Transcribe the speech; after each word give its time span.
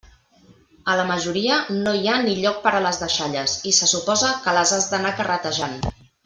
A 0.93 0.93
la 0.99 1.03
majoria, 1.09 1.57
no 1.83 1.93
hi 1.99 2.09
ha 2.09 2.15
ni 2.23 2.33
lloc 2.39 2.57
per 2.65 2.73
a 2.77 2.81
les 2.87 3.01
deixalles 3.03 3.55
i 3.73 3.75
se 3.81 3.91
suposa 3.93 4.33
que 4.47 4.57
les 4.59 4.75
has 4.79 4.89
d'anar 4.95 5.15
carretejant. 5.23 5.79